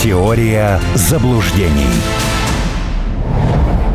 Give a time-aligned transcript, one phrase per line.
[0.00, 1.90] Теория заблуждений.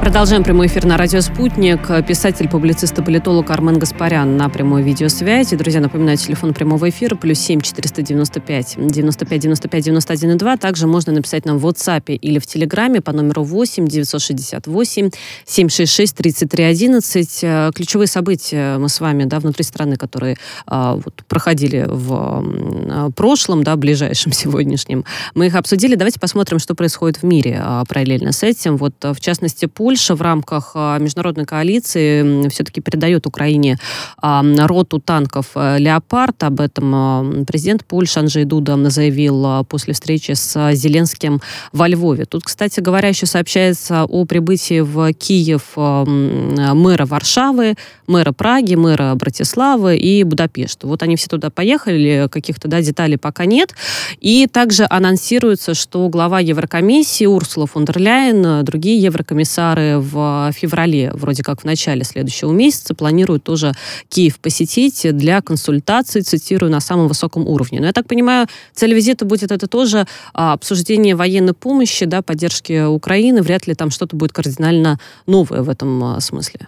[0.03, 1.88] Продолжаем прямой эфир на радио «Спутник».
[2.05, 5.55] Писатель, публицист и политолог Армен Гаспарян на прямой видеосвязи.
[5.55, 10.58] Друзья, напоминаю, телефон прямого эфира плюс 7 495 95 95 91 2.
[10.58, 15.12] Также можно написать нам в WhatsApp или в Телеграме по номеру 8 968
[15.46, 17.73] 766 33 11.
[17.73, 20.35] Ключевые события мы с вами, да, внутри страны, которые
[20.67, 22.44] а, вот, проходили в
[22.91, 25.95] а, прошлом, да, ближайшем сегодняшнем, мы их обсудили.
[25.95, 28.76] Давайте посмотрим, что происходит в мире а, параллельно с этим.
[28.76, 33.78] Вот, в частности, Польша Польша в рамках а, международной коалиции все-таки передает Украине
[34.18, 36.42] а, роту танков э, «Леопард».
[36.42, 41.42] Об этом а, президент Польши Анджей Дуда заявил после встречи с Зеленским
[41.74, 42.26] во Львове.
[42.26, 47.76] Тут, кстати говоря, еще сообщается о прибытии в Киев мэра Варшавы,
[48.08, 50.88] мэра Праги, мэра Братиславы и Будапешта.
[50.88, 53.76] Вот они все туда поехали, каких-то да, деталей пока нет.
[54.22, 61.12] И также анонсируется, что глава Еврокомиссии Урсула фон дер Ляйен, другие еврокомиссары которые в феврале,
[61.13, 63.73] вроде как в начале следующего месяца, планируют тоже
[64.09, 67.79] Киев посетить для консультаций, цитирую, на самом высоком уровне.
[67.79, 72.85] Но я так понимаю, цель визита будет это тоже а, обсуждение военной помощи, да, поддержки
[72.85, 73.41] Украины.
[73.41, 76.67] Вряд ли там что-то будет кардинально новое в этом а, смысле.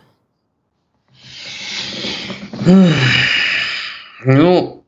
[4.25, 4.83] Ну,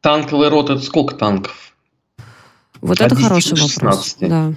[0.00, 1.74] танковый рот это сколько танков?
[2.80, 4.16] Вот это хороший вопрос.
[4.20, 4.54] Да.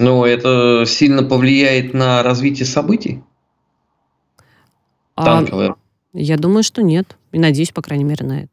[0.00, 3.22] Но это сильно повлияет на развитие событий?
[5.14, 5.74] А, Танковое.
[6.14, 7.18] Я думаю, что нет.
[7.32, 8.48] И надеюсь, по крайней мере, на это.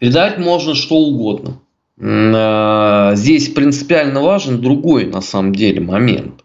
[0.00, 1.60] Передать можно что угодно.
[2.00, 6.44] А, здесь принципиально важен другой, на самом деле, момент.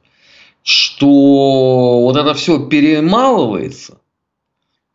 [0.61, 3.97] Что вот это все перемалывается,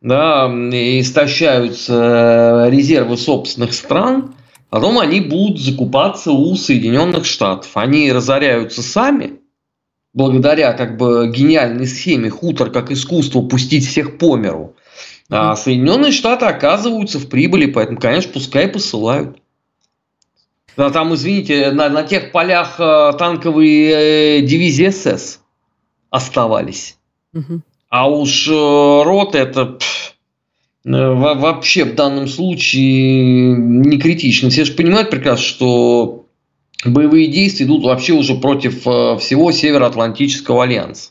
[0.00, 4.36] да, истощаются резервы собственных стран,
[4.70, 7.70] Потом они будут закупаться у Соединенных Штатов.
[7.74, 9.40] Они разоряются сами,
[10.14, 14.76] благодаря как бы гениальной схеме хутор как искусство пустить всех по миру.
[15.28, 19.38] А Соединенные Штаты оказываются в прибыли, поэтому, конечно, пускай посылают.
[20.76, 25.40] Да, там, извините, на, на тех полях э, танковые э, дивизии СС
[26.10, 26.96] оставались.
[27.34, 27.60] Угу.
[27.90, 29.66] А уж э, рот это...
[29.66, 30.14] Пфф,
[30.84, 34.50] вообще в данном случае не критично.
[34.50, 36.26] Все же понимают прекрасно, что
[36.84, 41.10] боевые действия идут вообще уже против э, всего Североатлантического альянса.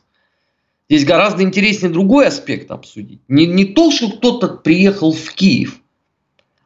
[0.90, 3.22] Здесь гораздо интереснее другой аспект обсудить.
[3.28, 5.80] Не, не то, что кто-то приехал в Киев,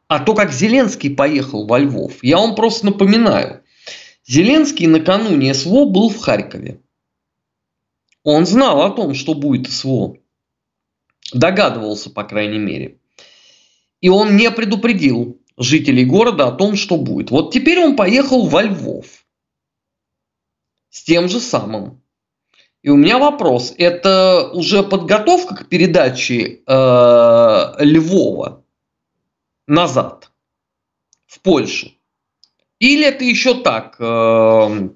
[0.07, 2.23] а то, как Зеленский поехал во Львов.
[2.23, 3.63] Я вам просто напоминаю.
[4.25, 6.79] Зеленский накануне СВО был в Харькове.
[8.23, 10.15] Он знал о том, что будет СВО.
[11.31, 12.97] Догадывался, по крайней мере.
[14.01, 17.31] И он не предупредил жителей города о том, что будет.
[17.31, 19.05] Вот теперь он поехал во Львов
[20.89, 22.01] с тем же самым.
[22.81, 28.63] И у меня вопрос, это уже подготовка к передаче э, Львова
[29.67, 30.31] назад
[31.25, 31.91] в Польшу?
[32.79, 33.95] Или это еще так?
[33.99, 34.89] Э,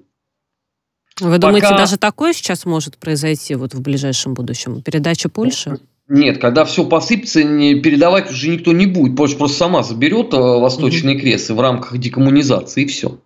[1.20, 1.78] Вы думаете, пока...
[1.78, 4.82] даже такое сейчас может произойти вот в ближайшем будущем?
[4.82, 5.80] Передача Польши?
[6.08, 9.14] Нет, когда все посыпется, не, передавать уже никто не будет.
[9.14, 13.18] Польша просто сама заберет э, восточные кресы в рамках декоммунизации, и все.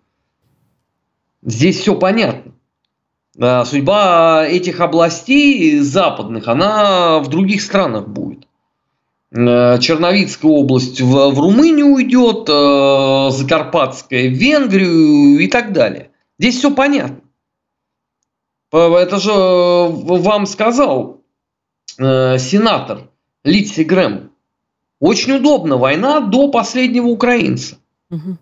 [1.41, 2.51] Здесь все понятно.
[3.65, 8.47] Судьба этих областей западных, она в других странах будет.
[9.31, 16.11] Э, Черновицкая область в, в Румынию уйдет, э, Закарпатская в Венгрию и так далее.
[16.37, 17.21] Здесь все понятно.
[18.71, 21.22] Это же вам сказал
[21.97, 23.09] э, сенатор
[23.43, 24.31] Литси Грэм.
[24.99, 25.77] Очень удобно.
[25.77, 27.77] Война до последнего украинца.
[28.09, 28.37] Угу.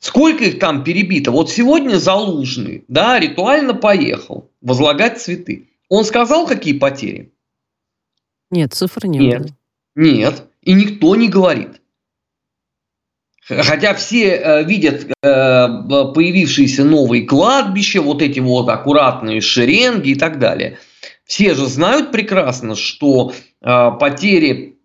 [0.00, 1.30] Сколько их там перебито?
[1.30, 5.68] Вот сегодня Залужный, да, ритуально поехал возлагать цветы.
[5.88, 7.32] Он сказал, какие потери?
[8.50, 9.42] Нет, цифр не Нет.
[9.42, 9.54] Было.
[9.94, 10.44] Нет.
[10.62, 11.80] И никто не говорит.
[13.46, 20.38] Хотя все э, видят э, появившиеся новые кладбища, вот эти вот аккуратные шеренги и так
[20.38, 20.78] далее–
[21.24, 24.78] все же знают прекрасно, что э, потери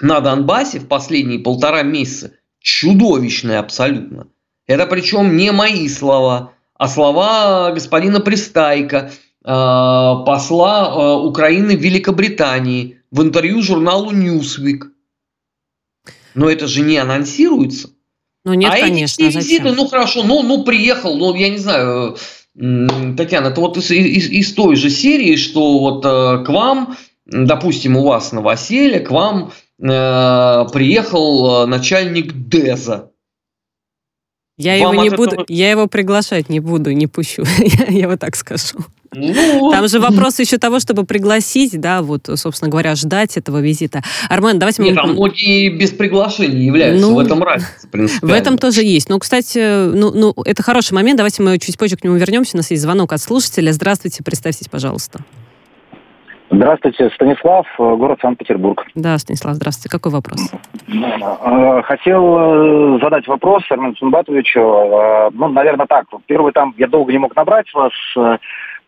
[0.00, 4.28] на Донбассе в последние полтора месяца чудовищные абсолютно.
[4.66, 13.00] Это причем не мои слова, а слова господина Пристайка, э, посла э, Украины в Великобритании
[13.10, 14.84] в интервью журналу Newsweek.
[16.34, 17.90] Но это же не анонсируется.
[18.44, 22.16] Ну нет, а конечно, эти визиты, ну хорошо, ну, ну приехал, ну я не знаю,
[22.56, 27.96] Татьяна, это вот из, из, из той же серии, что вот э, к вам, допустим,
[27.96, 33.12] у вас новоселье, к вам э, приехал э, начальник ДЭЗа.
[34.58, 37.44] Я его не буду, я его приглашать не буду, не пущу.
[37.58, 38.78] я, я вот так скажу.
[39.14, 44.02] Ну, Там же вопрос еще того, чтобы пригласить, да, вот, собственно говоря, ждать этого визита.
[44.28, 44.82] Армен, давайте...
[44.82, 45.02] Нет, мы...
[45.02, 47.88] там многие без приглашения являются, ну, в этом разница,
[48.22, 49.08] В этом тоже есть.
[49.08, 52.52] Но, кстати, ну, ну, это хороший момент, давайте мы чуть позже к нему вернемся.
[52.54, 53.72] У нас есть звонок от слушателя.
[53.72, 55.20] Здравствуйте, представьтесь, пожалуйста.
[56.50, 58.84] Здравствуйте, Станислав, город Санкт-Петербург.
[58.94, 59.88] Да, Станислав, здравствуйте.
[59.90, 60.52] Какой вопрос?
[60.88, 64.60] Э, хотел э, задать вопрос Армену Сунбатовичу.
[64.60, 66.06] Э, ну, наверное, так.
[66.26, 67.92] Первый там, я долго не мог набрать вас.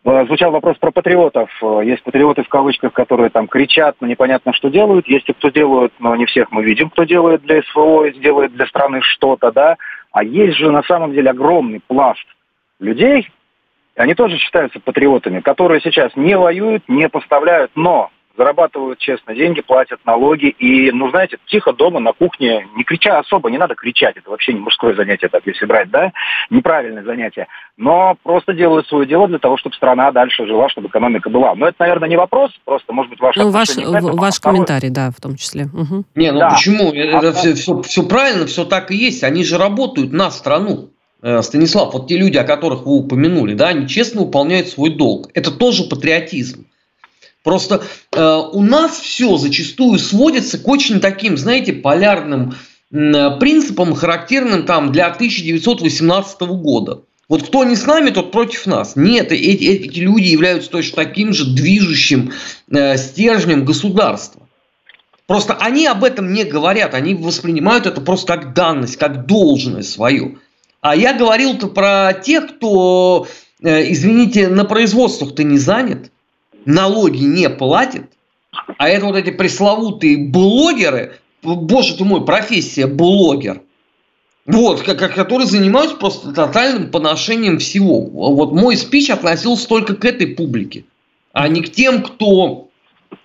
[0.04, 1.50] Звучал вопрос про патриотов.
[1.84, 5.06] Есть патриоты в кавычках, которые там кричат, но непонятно, что делают.
[5.08, 8.54] Есть те, кто делают, но не всех мы видим, кто делает для СВО и делает
[8.54, 9.76] для страны что-то, да.
[10.12, 12.24] А есть же на самом деле огромный пласт
[12.80, 13.28] людей,
[13.98, 19.98] они тоже считаются патриотами, которые сейчас не воюют, не поставляют, но зарабатывают честно деньги, платят
[20.06, 20.46] налоги.
[20.46, 24.52] И, ну, знаете, тихо дома на кухне, не крича особо, не надо кричать, это вообще
[24.52, 26.12] не мужское занятие, так если брать, да,
[26.48, 27.48] неправильное занятие.
[27.76, 31.56] Но просто делают свое дело для того, чтобы страна дальше жила, чтобы экономика была.
[31.56, 34.90] Но это, наверное, не вопрос, просто, может быть, ваше Ну, ваш, этому, ваш а комментарий,
[34.90, 35.64] да, в том числе.
[35.64, 36.04] Угу.
[36.14, 36.50] Не, ну да.
[36.50, 36.92] почему?
[36.92, 39.24] Это а, все, все, все правильно, все так и есть.
[39.24, 40.90] Они же работают на страну.
[41.20, 45.30] Э, Станислав, вот те люди, о которых вы упомянули, да, они честно выполняют свой долг.
[45.34, 46.66] Это тоже патриотизм.
[47.42, 47.82] Просто
[48.12, 52.54] э, у нас все зачастую сводится к очень таким, знаете, полярным
[52.92, 57.02] э, принципам, характерным там для 1918 года.
[57.28, 58.96] Вот кто не с нами, тот против нас.
[58.96, 62.32] Нет, эти, эти люди являются точно таким же движущим
[62.70, 64.48] э, стержнем государства.
[65.26, 70.38] Просто они об этом не говорят, они воспринимают это просто как данность, как должность свою.
[70.80, 73.26] А я говорил-то про тех, кто,
[73.62, 76.12] э, извините, на производствах-то не занят,
[76.64, 78.12] налоги не платит,
[78.78, 83.62] а это вот эти пресловутые блогеры, боже ты мой, профессия блогер,
[84.46, 88.00] вот, которые занимаются просто тотальным поношением всего.
[88.00, 90.84] Вот мой спич относился только к этой публике,
[91.32, 92.68] а не к тем, кто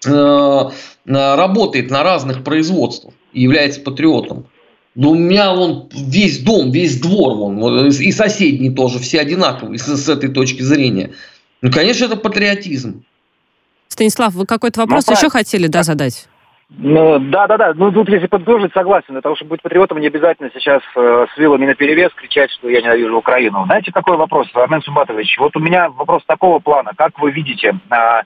[0.05, 0.69] э,
[1.05, 4.47] работает на разных производствах и является патриотом.
[4.95, 9.87] Ну, у меня он весь дом, весь двор, вон, и соседние тоже, все одинаковые с,
[9.87, 11.11] с этой точки зрения.
[11.61, 13.03] Ну, конечно, это патриотизм.
[13.87, 16.27] Станислав, вы какой-то вопрос ну, еще хотели да, задать?
[16.77, 17.73] Ну, да, да, да.
[17.75, 19.13] Ну, тут, если подытожить, согласен.
[19.13, 22.69] Для того, чтобы быть патриотом, не обязательно сейчас э, с вилами на перевес кричать, что
[22.69, 23.65] я ненавижу Украину.
[23.65, 25.37] Знаете, какой вопрос, Армен Сумбатович?
[25.39, 26.91] Вот у меня вопрос такого плана.
[26.95, 28.21] Как вы видите, э,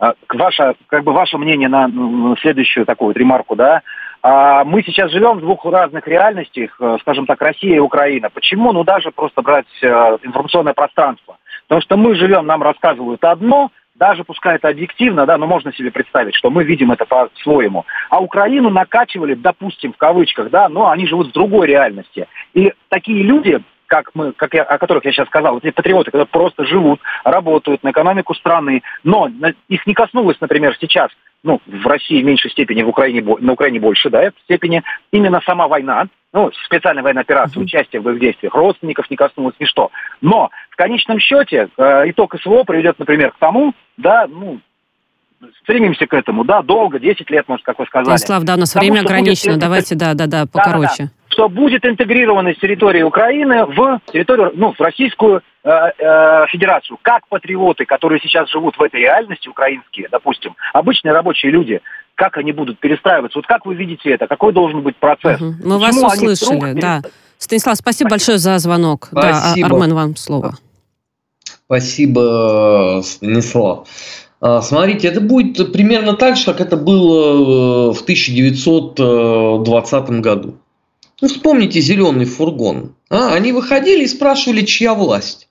[0.00, 3.82] э, ваше, как бы ваше мнение на, на следующую такую вот ремарку, да?
[4.22, 8.30] А мы сейчас живем в двух разных реальностях, э, скажем так, Россия и Украина.
[8.30, 8.72] Почему?
[8.72, 9.86] Ну, даже просто брать э,
[10.22, 11.38] информационное пространство.
[11.66, 15.90] Потому что мы живем, нам рассказывают одно, даже пускай это объективно, да, но можно себе
[15.90, 17.84] представить, что мы видим это по-своему.
[18.10, 22.26] А Украину накачивали, допустим, в кавычках, да, но они живут в другой реальности.
[22.54, 26.26] И такие люди, как мы, как я, о которых я сейчас сказал, эти патриоты, которые
[26.26, 29.28] просто живут, работают на экономику страны, но
[29.68, 31.10] их не коснулось, например, сейчас,
[31.42, 35.40] ну, в России в меньшей степени, в Украине, на Украине больше, да, в степени именно
[35.44, 37.64] сама война, ну, специальная военная операция, mm-hmm.
[37.64, 39.90] участие в их действиях, родственников не коснулось, ничто.
[40.20, 44.60] Но в конечном счете э, итог СВО приведет, например, к тому, да, ну,
[45.62, 48.16] стремимся к этому, да, долго, 10 лет, может, как вы сказали.
[48.16, 49.62] Станислав, да, у нас время ограничено, будет...
[49.62, 50.96] давайте, да, да, да, покороче.
[50.98, 56.46] Да, да, что будет интегрировано с территории Украины в территорию, ну, в Российскую э, э,
[56.48, 56.98] Федерацию.
[57.00, 61.80] Как патриоты, которые сейчас живут в этой реальности, украинские, допустим, обычные рабочие люди,
[62.14, 63.38] как они будут перестраиваться?
[63.38, 64.26] Вот как вы видите это?
[64.26, 65.40] Какой должен быть процесс?
[65.40, 65.54] Угу.
[65.64, 67.00] Мы Почему вас услышали, да.
[67.38, 69.08] Станислав, спасибо, спасибо большое за звонок.
[69.10, 69.68] Спасибо.
[69.68, 70.54] Да, Армен, вам слово.
[71.66, 73.88] Спасибо, Станислав.
[74.40, 80.58] А, смотрите, это будет примерно так же, как это было э, в 1920 году.
[81.22, 82.96] Ну, вспомните зеленый фургон.
[83.08, 85.48] А, они выходили и спрашивали, чья власть.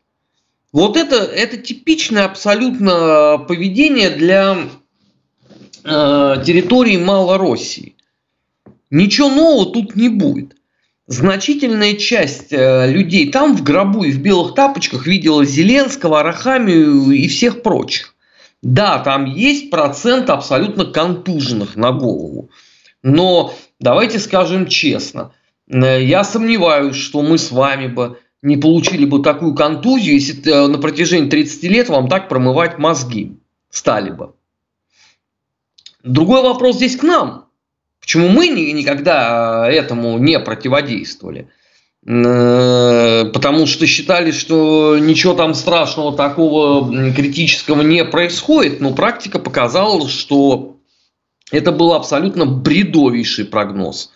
[0.73, 4.57] Вот это, это типичное абсолютно поведение для
[5.85, 7.95] э, территории Малороссии.
[8.89, 10.57] Ничего нового тут не будет.
[11.07, 17.29] Значительная часть э, людей там в гробу и в белых тапочках видела Зеленского, Арахамию и
[17.29, 18.13] всех прочих.
[18.61, 22.49] Да, там есть процент абсолютно контуженных на голову.
[23.03, 25.31] Но давайте скажем честно,
[25.79, 30.79] я сомневаюсь, что мы с вами бы не получили бы такую контузию, если э, на
[30.79, 33.37] протяжении 30 лет вам так промывать мозги
[33.69, 34.33] стали бы.
[36.03, 37.45] Другой вопрос здесь к нам.
[37.99, 41.49] Почему мы никогда этому не противодействовали?
[42.05, 50.09] Э, потому что считали, что ничего там страшного такого критического не происходит, но практика показала,
[50.09, 50.77] что
[51.51, 54.11] это был абсолютно бредовейший прогноз.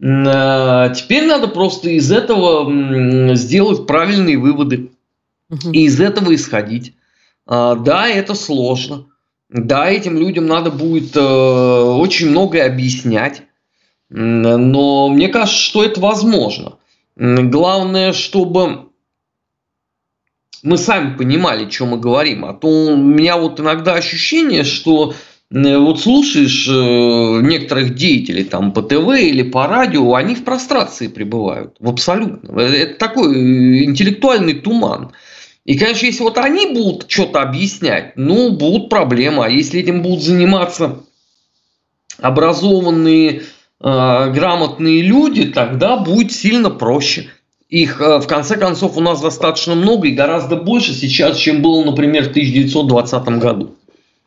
[0.00, 4.90] Э, теперь надо просто из этого сделать правильные выводы
[5.50, 5.70] угу.
[5.72, 6.94] и из этого исходить.
[7.46, 9.06] А, да, это сложно.
[9.48, 13.42] Да, этим людям надо будет э, очень многое объяснять.
[14.08, 16.78] Но мне кажется, что это возможно.
[17.16, 18.86] Главное, чтобы
[20.62, 22.44] мы сами понимали, о чем мы говорим.
[22.44, 25.14] А то у меня вот иногда ощущение, что
[25.50, 31.76] вот слушаешь э, некоторых деятелей там по ТВ или по радио, они в прострации пребывают,
[31.78, 32.60] в абсолютно.
[32.60, 35.12] Это такой интеллектуальный туман.
[35.64, 39.44] И, конечно, если вот они будут что-то объяснять, ну, будут проблемы.
[39.44, 41.00] А если этим будут заниматься
[42.18, 43.42] образованные,
[43.80, 47.28] э, грамотные люди, тогда будет сильно проще.
[47.68, 51.84] Их, э, в конце концов, у нас достаточно много и гораздо больше сейчас, чем было,
[51.84, 53.75] например, в 1920 году.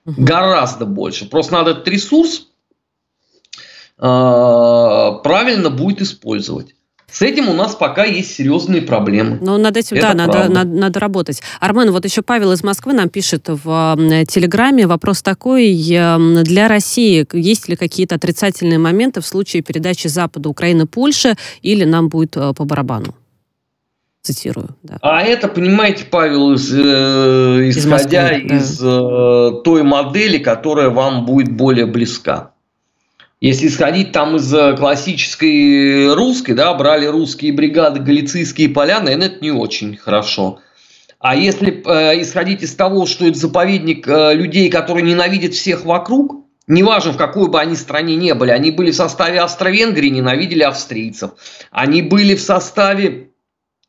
[0.09, 0.23] Угу.
[0.23, 1.29] Гораздо больше.
[1.29, 2.47] Просто надо этот ресурс
[3.97, 6.75] э, правильно будет использовать.
[7.11, 9.39] С этим у нас пока есть серьезные проблемы.
[9.41, 11.41] Ну, над этим, Это да, надо, надо, надо работать.
[11.59, 13.97] Армен, вот еще Павел из Москвы нам пишет в
[14.27, 14.85] Телеграме.
[14.85, 15.73] Вопрос такой.
[15.73, 22.09] Для России есть ли какие-то отрицательные моменты в случае передачи Запада Украины Польше или нам
[22.09, 23.15] будет э, по барабану?
[24.29, 24.69] Цитирую.
[24.83, 24.99] Да.
[25.01, 28.55] А это, понимаете, Павел, из, э, исходя из, Москвы, да.
[28.57, 32.51] из э, той модели, которая вам будет более близка.
[33.41, 39.37] Если исходить там из э, классической русской, да, брали русские бригады, галицийские поля, наверное, это
[39.41, 40.59] не очень хорошо.
[41.17, 46.45] А если э, исходить из того, что это заповедник э, людей, которые ненавидят всех вокруг,
[46.67, 51.31] неважно в какой бы они стране не были, они были в составе Австро-Венгрии, ненавидели австрийцев,
[51.71, 53.28] они были в составе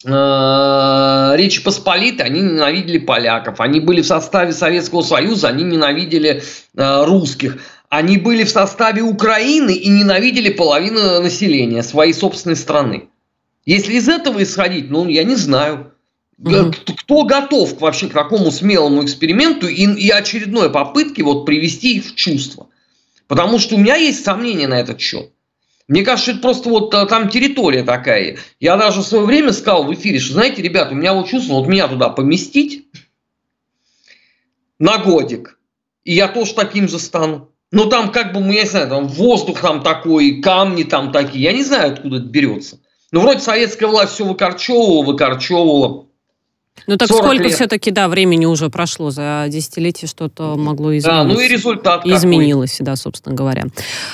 [0.03, 6.43] Речи Посполитой, они ненавидели поляков, они были в составе Советского Союза, они ненавидели
[6.75, 7.59] э, русских
[7.91, 13.09] они были в составе Украины и ненавидели половину населения своей собственной страны.
[13.67, 15.93] Если из этого исходить, ну, я не знаю.
[16.39, 16.73] Угу.
[16.97, 22.15] Кто готов вообще к такому смелому эксперименту и, и очередной попытке вот привести их в
[22.15, 22.69] чувство?
[23.27, 25.33] Потому что у меня есть сомнения на этот счет.
[25.91, 28.39] Мне кажется, это просто вот э, там территория такая.
[28.61, 31.55] Я даже в свое время сказал в эфире, что, знаете, ребята, у меня вот чувство,
[31.55, 32.87] вот меня туда поместить
[34.79, 35.59] на годик,
[36.05, 37.51] и я тоже таким же стану.
[37.73, 41.43] Ну, там как бы, я не знаю, там воздух там такой, камни там такие.
[41.43, 42.79] Я не знаю, откуда это берется.
[43.11, 46.07] Ну, вроде советская власть все выкорчевывала, выкорчевывала.
[46.87, 51.11] Ну так сколько все-таки, да, времени уже прошло за десятилетие, что-то могло измениться.
[51.11, 52.87] Да, ну и результат Изменилось, какой?
[52.87, 53.65] да, собственно говоря.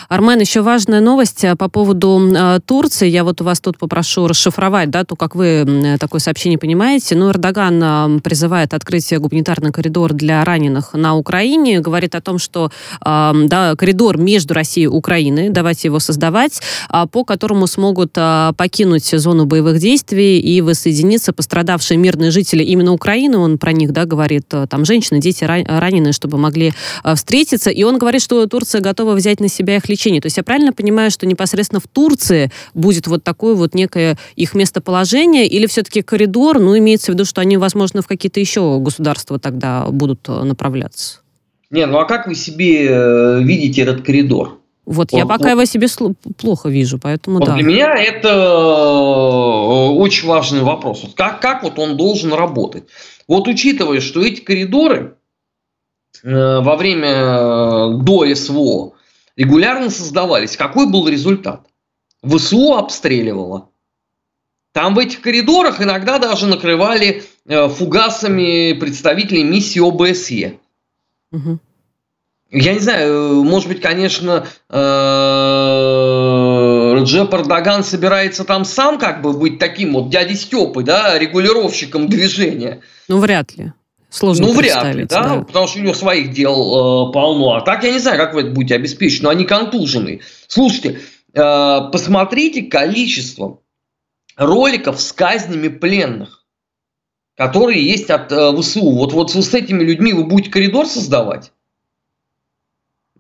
[0.09, 3.09] Армен, еще важная новость э, по поводу э, Турции.
[3.09, 7.15] Я вот у вас тут попрошу расшифровать, да, то, как вы такое сообщение понимаете.
[7.15, 12.71] Ну, Эрдоган э, призывает открыть гуманитарный коридор для раненых на Украине, говорит о том, что,
[13.05, 16.61] э, да, коридор между Россией и Украиной, давайте его создавать,
[16.93, 22.63] э, по которому смогут э, покинуть зону боевых действий и воссоединиться пострадавшие мирные жители жители
[22.63, 26.73] именно Украины, он про них, да, говорит, э, там женщины, дети раненые, чтобы могли
[27.03, 30.21] э, встретиться, и он говорит, что Турция готова взять на себя их лечение.
[30.21, 34.55] То есть я правильно понимаю, что непосредственно в Турции будет вот такое вот некое их
[34.55, 39.39] местоположение, или все-таки коридор, ну, имеется в виду, что они, возможно, в какие-то еще государства
[39.39, 41.21] тогда будут э, направляться?
[41.71, 44.61] Не, ну а как вы себе видите этот коридор?
[44.87, 45.51] Вот, вот я пока вот.
[45.51, 45.89] его себе
[46.39, 47.55] плохо вижу, поэтому вот да.
[47.55, 51.03] Для меня это э, очень важный вопрос.
[51.03, 52.85] Вот как, как вот он должен работать?
[53.27, 55.17] Вот учитывая, что эти коридоры
[56.23, 58.93] э, во время э, до СВО
[59.35, 61.67] регулярно создавались, какой был результат?
[62.23, 63.71] ВСУ обстреливало.
[64.73, 70.59] Там в этих коридорах иногда даже накрывали фугасами представителей миссии ОБСЕ.
[71.33, 71.59] Угу.
[72.51, 74.77] Я не знаю, может быть, конечно, э,
[77.03, 82.83] Джеп Эрдоган собирается там сам как бы быть таким вот дядей Степой, да, регулировщиком движения.
[83.09, 83.73] Ну, вряд ли.
[84.11, 87.55] Сложно ну, вряд ли, да, да, потому что у него своих дел э, полно.
[87.55, 90.21] А так я не знаю, как вы это будете обеспечить, но они контужены.
[90.47, 91.01] Слушайте,
[91.35, 93.59] э, посмотрите количество
[94.37, 96.45] роликов с казнями пленных,
[97.37, 98.93] которые есть от э, ВСУ.
[98.93, 101.51] Вот, вот с этими людьми вы будете коридор создавать?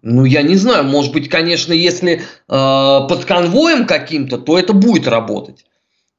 [0.08, 5.08] Ну, я не знаю, может быть, конечно, если э, под конвоем каким-то, то это будет
[5.08, 5.66] работать.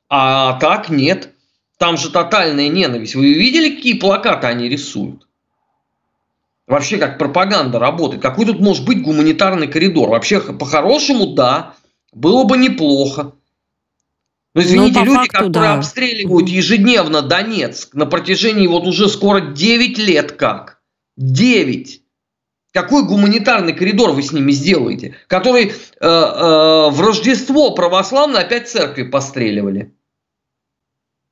[0.09, 1.29] А так нет.
[1.77, 3.15] Там же тотальная ненависть.
[3.15, 5.25] Вы видели, какие плакаты они рисуют?
[6.67, 8.21] Вообще, как пропаганда работает.
[8.21, 10.09] Какой тут может быть гуманитарный коридор?
[10.09, 11.75] Вообще, по-хорошему, да.
[12.11, 13.23] Было бы неплохо.
[13.23, 13.31] Но
[14.55, 15.77] ну, извините, ну, люди, факту, которые да.
[15.77, 20.81] обстреливают ежедневно Донецк на протяжении вот уже скоро 9 лет как.
[21.15, 22.01] 9.
[22.77, 29.01] Какой гуманитарный коридор вы с ними сделаете, который э, э, в Рождество православно опять церкви
[29.01, 29.95] постреливали?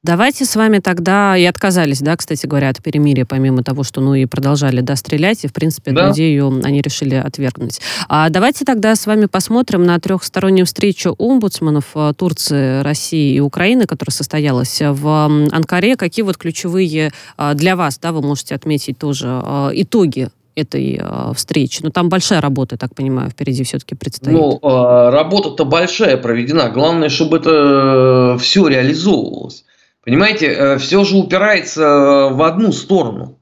[0.02, 4.16] Давайте с вами тогда и отказались, да, кстати говоря, от перемирия, помимо того, что, ну,
[4.16, 6.06] и продолжали, да, стрелять, и, в принципе, да.
[6.06, 7.80] эту идею они решили отвергнуть.
[8.10, 13.86] А давайте тогда с вами посмотрим на трехстороннюю встречу омбудсманов э, Турции, России и Украины,
[13.86, 15.08] которая состоялась в
[15.52, 15.96] Анкаре.
[15.96, 21.34] Какие вот ключевые э, для вас, да, вы можете отметить тоже э, итоги этой э,
[21.34, 21.82] встречи?
[21.84, 24.38] Ну, там большая работа, я так понимаю, впереди все-таки предстоит.
[24.38, 26.70] Ну, э, работа-то большая проведена.
[26.70, 29.66] Главное, чтобы это все реализовывалось.
[30.06, 33.40] Понимаете, э, все же упирается э, в одну сторону.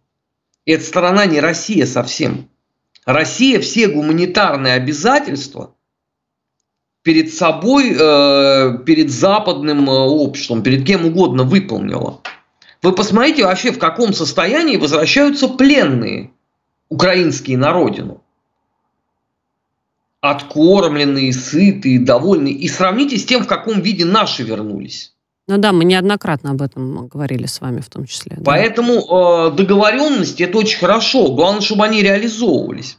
[0.65, 2.50] И эта сторона не Россия совсем.
[3.05, 5.75] Россия все гуманитарные обязательства
[7.03, 12.22] перед собой, э, перед западным обществом, перед кем угодно выполнила.
[12.82, 16.32] Вы посмотрите вообще, в каком состоянии возвращаются пленные
[16.94, 18.22] украинские на родину.
[20.22, 22.54] Откормленные, сытые, довольные.
[22.54, 25.14] И сравните с тем, в каком виде наши вернулись.
[25.48, 28.38] Ну да, мы неоднократно об этом говорили с вами в том числе.
[28.38, 28.44] Да.
[28.46, 31.34] Поэтому э, договоренности это очень хорошо.
[31.34, 32.98] Главное, чтобы они реализовывались.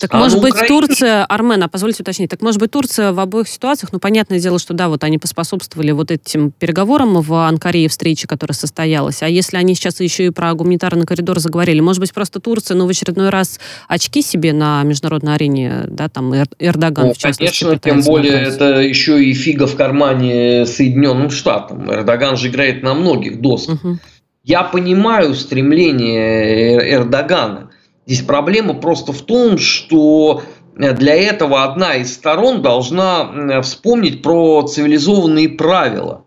[0.00, 0.68] Так а может быть Украине...
[0.68, 4.58] Турция, Армен, а позвольте уточнить, так может быть Турция в обоих ситуациях, ну понятное дело,
[4.58, 9.28] что да, вот они поспособствовали вот этим переговорам в Анкаре и встрече, которая состоялась, а
[9.28, 12.88] если они сейчас еще и про гуманитарный коридор заговорили, может быть просто Турция, ну в
[12.88, 17.64] очередной раз очки себе на международной арене, да, там Эрдоган ну, в частности.
[17.64, 18.54] Конечно, тем более вопрос.
[18.54, 21.92] это еще и фига в кармане Соединенным Штатам.
[21.92, 23.84] Эрдоган же играет на многих досках.
[23.84, 23.98] Угу.
[24.44, 27.69] Я понимаю стремление Эрдогана
[28.10, 30.42] Здесь проблема просто в том, что
[30.76, 36.26] э, для этого одна из сторон должна вспомнить про цивилизованные правила.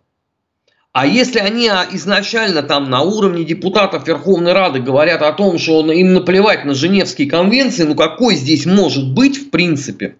[0.94, 5.92] А если они а, изначально там на уровне депутатов Верховной Рады говорят о том, что
[5.92, 10.16] им наплевать на Женевские конвенции, ну какой здесь может быть в принципе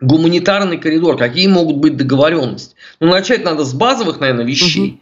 [0.00, 2.76] гуманитарный коридор, какие могут быть договоренности?
[3.00, 4.90] Ну начать надо с базовых, наверное, вещей.
[4.92, 5.00] Угу.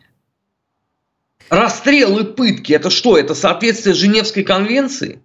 [1.50, 3.18] Расстрелы, пытки, это что?
[3.18, 5.20] Это соответствие Женевской конвенции?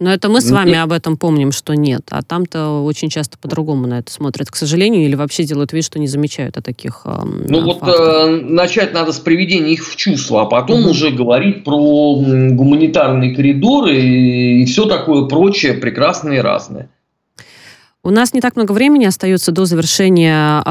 [0.00, 2.02] Но это мы с ну, вами об этом помним, что нет.
[2.08, 5.98] А там-то очень часто по-другому на это смотрят, к сожалению, или вообще делают вид, что
[5.98, 10.42] не замечают о таких э, Ну вот э, начать надо с приведения их в чувство,
[10.42, 10.90] а потом угу.
[10.90, 16.88] уже говорить про гуманитарные коридоры и, и все такое прочее прекрасное и разное.
[18.02, 20.62] У нас не так много времени остается до завершения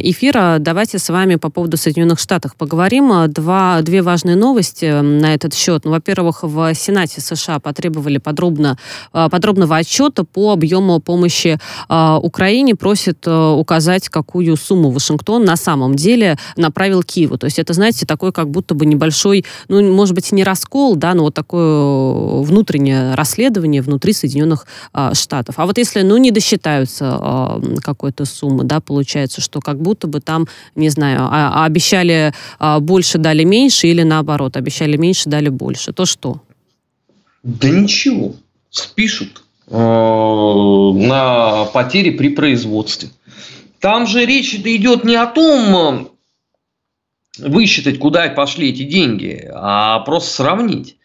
[0.00, 0.58] эфира.
[0.60, 3.10] Давайте с вами по поводу Соединенных Штатов поговорим.
[3.32, 5.84] Два, две важные новости на этот счет.
[5.84, 8.78] Ну, во-первых, в Сенате США потребовали подробно,
[9.12, 12.76] а, подробного отчета по объему помощи а, Украине.
[12.76, 17.38] Просят а, указать, какую сумму Вашингтон на самом деле направил Киеву.
[17.38, 21.14] То есть это, знаете, такой как будто бы небольшой, ну, может быть, не раскол, да,
[21.14, 24.68] но вот такое внутреннее расследование внутри Соединенных
[25.14, 25.56] Штатов.
[25.58, 30.20] А вот если, ну, не досчитаются э, какой-то суммы, да, получается, что как будто бы
[30.20, 35.48] там, не знаю, а, а обещали э, больше, дали меньше, или наоборот, обещали меньше, дали
[35.48, 35.92] больше.
[35.92, 36.40] То что?
[37.42, 38.34] Да ничего,
[38.70, 43.10] спишут э, на потери при производстве.
[43.80, 46.10] Там же речь идет не о том,
[47.38, 50.96] высчитать, куда пошли эти деньги, а просто сравнить.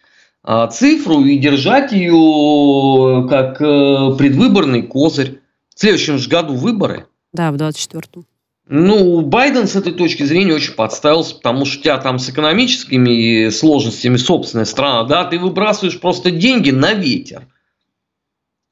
[0.47, 5.41] А, цифру и держать ее как э, предвыборный козырь.
[5.73, 7.08] В следующем же году выборы.
[7.34, 8.25] Да, в 24-м.
[8.67, 13.49] Ну, Байден с этой точки зрения очень подставился, потому что у тебя там с экономическими
[13.49, 17.47] сложностями собственная страна, да, ты выбрасываешь просто деньги на ветер.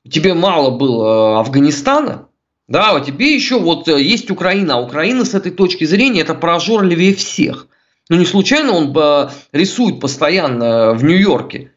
[0.08, 2.28] Тебе мало было Афганистана,
[2.68, 6.36] да, а тебе еще вот э, есть Украина, а Украина с этой точки зрения это
[6.36, 7.68] прожорливее всех.
[8.10, 11.72] Ну, не случайно он э, рисует постоянно в Нью-Йорке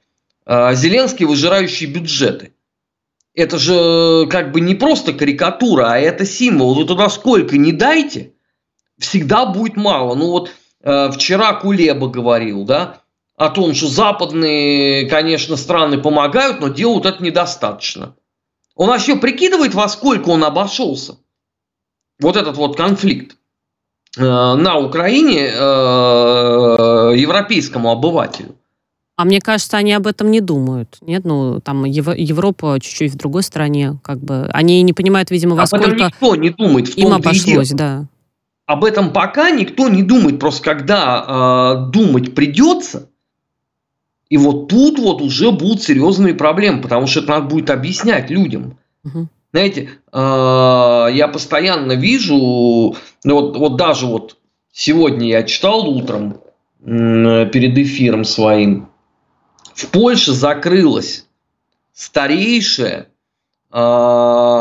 [0.44, 2.52] э, Зеленский выжирающий бюджеты.
[3.34, 6.74] Это же э, как бы не просто карикатура, а это символ.
[6.74, 8.32] Вы туда сколько не дайте,
[8.98, 10.14] всегда будет мало.
[10.14, 10.50] Ну вот
[10.82, 13.02] вчера Кулеба говорил, да,
[13.36, 18.16] о том, что западные, конечно, страны помогают, но делают это недостаточно.
[18.76, 21.18] Он вообще прикидывает, во сколько он обошелся.
[22.20, 23.36] Вот этот вот конфликт.
[24.16, 28.56] Э, на Украине э, европейскому обывателю.
[29.16, 30.98] А мне кажется, они об этом не думают.
[31.00, 34.48] Нет, ну там Европа чуть-чуть в другой стране, как бы.
[34.52, 36.88] Они не понимают, видимо, во об сколько этом никто не думает.
[36.88, 38.06] В им обошлось, да.
[38.66, 40.40] Об этом пока никто не думает.
[40.40, 43.08] Просто когда э, думать придется,
[44.28, 48.78] и вот тут вот уже будут серьезные проблемы, потому что это надо будет объяснять людям.
[49.04, 49.28] Угу.
[49.52, 54.36] Знаете, а, я постоянно вижу, ну вот, вот даже вот
[54.72, 56.40] сегодня я читал утром
[56.84, 58.88] перед эфиром своим,
[59.74, 61.26] в Польше закрылась
[61.92, 63.08] старейшая
[63.72, 63.76] э,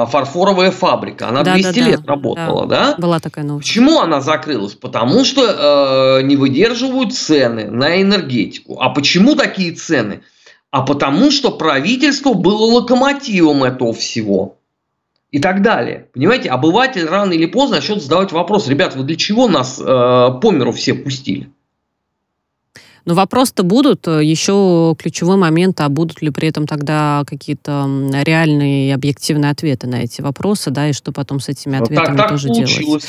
[0.10, 1.30] фарфоровая фабрика.
[1.30, 2.92] Она да, 200 да, лет да, работала, да.
[2.92, 2.96] да?
[2.98, 3.68] Была такая новость.
[3.68, 4.74] Почему она закрылась?
[4.74, 8.80] Потому что э, не выдерживают цены на энергетику.
[8.80, 10.22] А почему такие цены?
[10.72, 14.58] А потому что правительство было локомотивом этого всего.
[15.36, 16.08] И так далее.
[16.14, 18.70] Понимаете, обыватель рано или поздно начнет задавать вопрос.
[18.70, 21.50] Ребят, вы для чего нас э, по миру все пустили?
[23.06, 27.88] Но вопрос-то будут, э, еще ключевой момент, а будут ли при этом тогда какие-то
[28.24, 32.18] реальные и объективные ответы на эти вопросы, да, и что потом с этими ответами так,
[32.18, 32.86] так тоже получилось.
[32.86, 33.06] делать.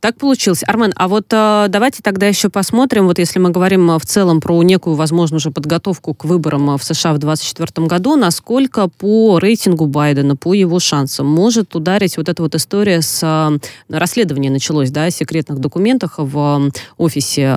[0.00, 0.62] Так получилось.
[0.66, 4.42] Армен, а вот э, давайте тогда еще посмотрим, вот если мы говорим э, в целом
[4.42, 9.86] про некую, возможно, уже подготовку к выборам в США в 2024 году, насколько по рейтингу
[9.86, 13.58] Байдена, по его шансам может ударить вот эта вот история с
[13.88, 17.56] расследованием началось, да, секретных документах в офисе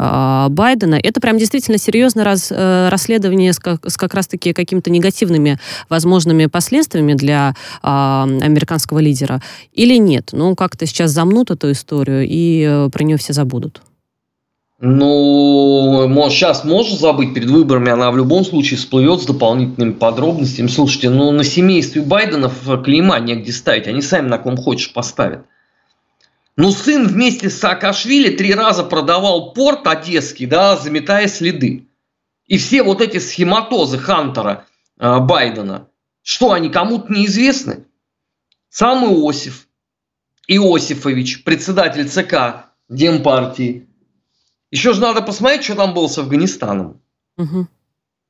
[0.50, 0.96] Байдена.
[0.96, 6.46] Это прям действительно серьезное раз, э, расследование с как, с как раз-таки какими-то негативными возможными
[6.46, 9.42] последствиями для э, американского лидера
[9.74, 10.30] или нет?
[10.32, 13.82] Ну, как-то сейчас замнут эту историю, и э, про нее все забудут.
[14.84, 20.68] Ну, может, сейчас можно забыть перед выборами, она в любом случае всплывет с дополнительными подробностями.
[20.68, 25.46] Слушайте, ну на семействе Байденов клейма негде ставить, они сами на ком хочешь поставят.
[26.58, 31.88] Ну, сын вместе с Саакашвили три раза продавал порт одесский, да, заметая следы.
[32.46, 34.66] И все вот эти схематозы Хантера
[35.00, 35.88] э, Байдена,
[36.22, 37.86] что они кому-то неизвестны?
[38.70, 39.68] Сам Иосиф,
[40.48, 43.88] Иосифович, председатель ЦК Демпартии.
[44.70, 47.02] Еще же надо посмотреть, что там было с Афганистаном.
[47.38, 47.68] Угу.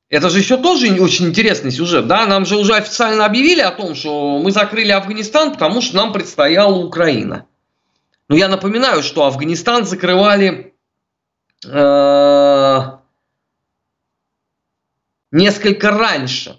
[0.08, 2.26] Это же еще тоже очень интересный сюжет, да?
[2.26, 6.76] Нам же уже официально объявили о том, что мы закрыли Афганистан, потому что нам предстояла
[6.76, 7.46] Украина.
[8.32, 10.72] Но я напоминаю, что Афганистан закрывали
[11.66, 12.80] э,
[15.30, 16.58] несколько раньше,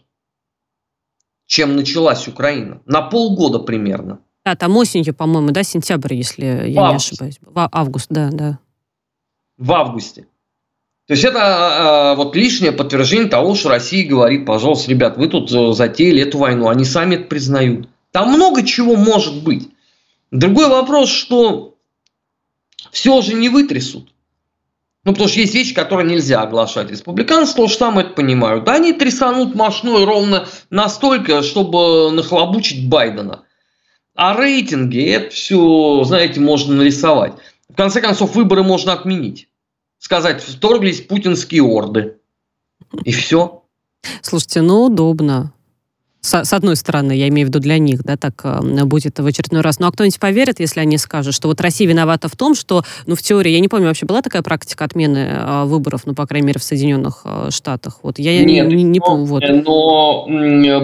[1.48, 2.84] чем началась Украина.
[2.86, 4.20] На полгода примерно.
[4.46, 7.40] Да, там осенью, по-моему, да, сентябрь, если я не ошибаюсь.
[7.42, 8.60] В август, да, да.
[9.58, 10.28] В августе.
[11.08, 11.40] То есть это
[12.14, 16.38] э, вот лишнее подтверждение того, что Россия говорит, пожалуйста, ребят, вы тут э, затеяли эту
[16.38, 16.68] войну.
[16.68, 17.90] Они сами это признают.
[18.12, 19.70] Там много чего может быть.
[20.34, 21.78] Другой вопрос, что
[22.92, 24.12] все же не вытрясут.
[25.04, 26.90] Ну, потому что есть вещи, которые нельзя оглашать.
[26.90, 28.64] Республиканцы тоже там это понимают.
[28.64, 33.44] Да, они трясанут мощной ровно настолько, чтобы нахлобучить Байдена.
[34.16, 37.34] А рейтинги, это все, знаете, можно нарисовать.
[37.70, 39.50] В конце концов, выборы можно отменить.
[40.00, 42.18] Сказать, вторглись путинские орды.
[43.04, 43.64] И все.
[44.24, 45.54] Слушайте, ну удобно
[46.24, 49.26] с, с одной стороны, я имею в виду для них, да, так э, будет в
[49.26, 49.80] очередной раз.
[49.80, 53.16] Ну а кто-нибудь поверит, если они скажут, что вот Россия виновата в том, что, ну
[53.16, 56.48] в теории, я не помню, вообще была такая практика отмены э, выборов, ну по крайней
[56.48, 58.00] мере в Соединенных э, Штатах.
[58.04, 59.26] Вот я Нет, не, не помню.
[59.26, 59.44] Вот.
[59.50, 60.26] Но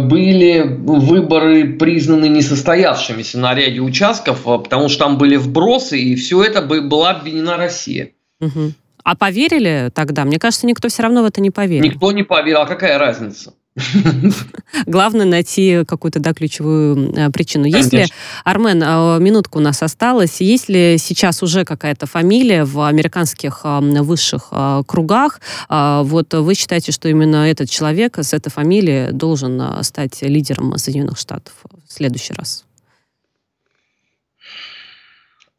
[0.10, 6.62] были выборы признаны несостоявшимися на ряде участков, потому что там были вбросы, и все это
[6.62, 8.10] была обвинена Россия.
[8.41, 8.73] Угу.
[9.06, 10.25] А поверили тогда?
[10.25, 11.86] Мне кажется, никто все равно в это не поверил.
[11.86, 12.60] Никто не поверил.
[12.60, 13.54] А какая разница?
[14.85, 17.65] Главное найти какую-то да, ключевую э, причину.
[17.65, 18.05] Есть ли,
[18.43, 24.51] Армен, э, минутка у нас осталась, есть ли сейчас уже какая-то фамилия в американских высших
[24.87, 25.41] кругах?
[25.69, 31.53] Вот вы считаете, что именно этот человек с этой фамилией должен стать лидером Соединенных Штатов
[31.87, 32.65] в следующий раз?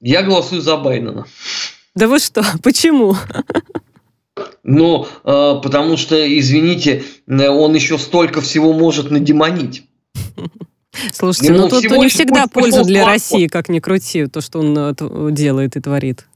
[0.00, 1.26] Я голосую за Байдена.
[1.94, 2.42] Да вы что?
[2.62, 3.16] Почему?
[4.62, 9.84] Но э, потому что, извините, э, он еще столько всего может надемонить.
[11.12, 15.32] Слушайте, ну тут не всегда польза для России, как ни крути, то, что он э,
[15.32, 16.26] делает и творит.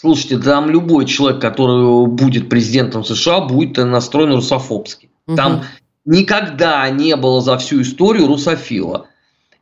[0.00, 5.10] Слушайте, там любой человек, который будет президентом США, будет настроен русофобски.
[5.26, 5.36] Угу.
[5.36, 5.64] Там
[6.04, 9.06] никогда не было за всю историю русофила.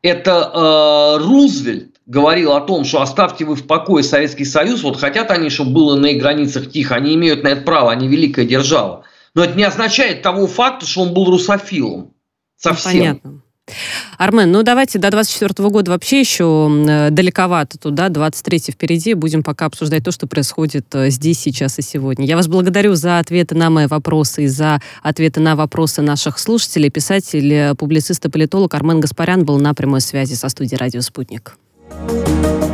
[0.02, 5.30] Это э, Рузвельт говорил о том, что оставьте вы в покое Советский Союз, вот хотят
[5.30, 9.04] они, чтобы было на их границах тихо, они имеют на это право, они великая держава.
[9.34, 12.00] Но это не означает того факта, что он был русофилом.
[12.00, 12.12] Ну,
[12.56, 12.92] Совсем.
[12.92, 13.42] Ну, понятно.
[14.16, 19.14] Армен, ну давайте до 24 года вообще еще э, далековато туда, 23 впереди.
[19.14, 22.24] Будем пока обсуждать то, что происходит э, здесь, сейчас и сегодня.
[22.24, 26.90] Я вас благодарю за ответы на мои вопросы и за ответы на вопросы наших слушателей.
[26.90, 31.58] Писатель, публицист и политолог Армен Гаспарян был на прямой связи со студией «Радио Спутник».
[31.98, 32.65] Música